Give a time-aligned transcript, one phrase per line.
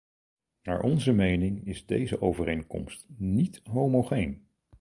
[0.63, 4.47] Naar onze mening is deze overeenkomst niet homogeen.